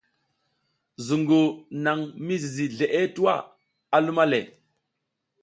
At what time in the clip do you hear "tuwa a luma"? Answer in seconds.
3.15-4.23